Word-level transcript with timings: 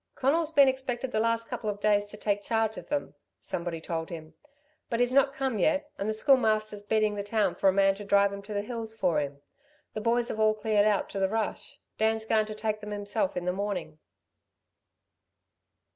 "Conal's 0.15 0.49
been 0.49 0.67
expected 0.67 1.11
the 1.11 1.19
last 1.19 1.47
couple 1.47 1.69
of 1.69 1.79
days 1.79 2.07
to 2.07 2.17
take 2.17 2.41
charge 2.41 2.75
of 2.75 2.89
them," 2.89 3.13
somebody 3.39 3.79
told 3.79 4.09
him. 4.09 4.33
"But 4.89 4.99
he's 4.99 5.13
not 5.13 5.31
come 5.31 5.59
yet, 5.59 5.91
and 5.99 6.09
the 6.09 6.13
Schoolmaster's 6.15 6.81
beating 6.81 7.13
the 7.13 7.21
town 7.23 7.53
for 7.53 7.67
a 7.69 7.71
man 7.71 7.93
to 7.93 8.03
drive 8.03 8.33
'em 8.33 8.41
to 8.41 8.53
the 8.55 8.63
hills 8.63 8.95
for 8.95 9.19
him. 9.19 9.43
The 9.93 10.01
boys 10.01 10.31
've 10.31 10.39
all 10.39 10.55
cleared 10.55 10.87
out 10.87 11.07
to 11.11 11.19
the 11.19 11.29
rush. 11.29 11.79
Dan's 11.99 12.25
goin' 12.25 12.47
to 12.47 12.55
take 12.55 12.81
them 12.81 12.89
himself 12.89 13.37
in 13.37 13.45
the 13.45 13.53
morning." 13.53 13.99